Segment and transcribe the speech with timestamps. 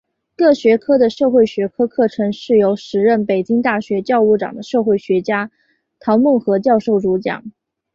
[0.35, 5.51] 各学科的社会学课程是由时任北京大学教务长的社会学家
[5.99, 7.51] 陶孟和教授主讲。